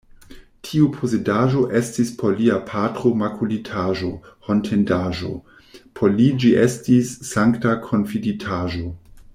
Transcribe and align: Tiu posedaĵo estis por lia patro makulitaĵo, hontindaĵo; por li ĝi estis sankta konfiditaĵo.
Tiu 0.67 0.85
posedaĵo 0.93 1.65
estis 1.79 2.13
por 2.21 2.33
lia 2.39 2.55
patro 2.71 3.11
makulitaĵo, 3.19 4.09
hontindaĵo; 4.49 5.31
por 6.01 6.13
li 6.17 6.31
ĝi 6.45 6.55
estis 6.67 7.13
sankta 7.33 7.77
konfiditaĵo. 7.89 8.89